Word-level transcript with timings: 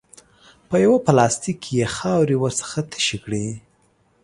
په 0.69 0.75
یوه 0.85 0.97
پلاستیک 1.05 1.57
کې 1.63 1.71
یې 1.79 1.87
خاورې 1.95 2.35
ورڅخه 2.39 2.81
تشې 2.91 3.17
کړې. 3.23 3.45